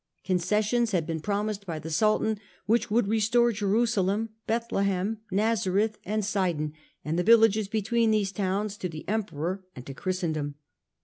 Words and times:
Concessions 0.23 0.93
had 0.93 1.05
been 1.05 1.19
promised 1.19 1.67
by 1.67 1.77
the 1.77 1.91
Sultan 1.91 2.39
which 2.65 2.89
would 2.89 3.07
restore 3.07 3.51
Jerusalem, 3.51 4.29
Bethlehem, 4.47 5.19
Nazareth 5.29 5.99
and 6.05 6.25
Sidon, 6.25 6.73
and 7.05 7.19
the 7.19 7.23
villages 7.23 7.67
between 7.67 8.09
these 8.09 8.31
towns, 8.31 8.77
to 8.77 8.89
the 8.89 9.07
Emperor 9.07 9.63
and 9.75 9.85
to 9.85 9.93
Christendom. 9.93 10.55